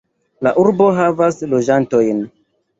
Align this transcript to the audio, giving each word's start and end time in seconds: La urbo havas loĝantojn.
La 0.47 0.53
urbo 0.63 0.87
havas 1.01 1.39
loĝantojn. 1.53 2.27